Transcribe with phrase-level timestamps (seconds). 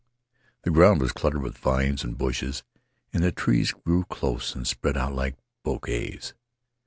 [0.63, 2.63] The ground was cluttered with vines and bushes,
[3.13, 6.33] and the trees grew close and spread out like bouquets.